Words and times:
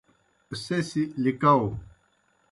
سہ 0.63 0.77
سی 0.89 1.01
لِکاؤ۔ 1.23 1.63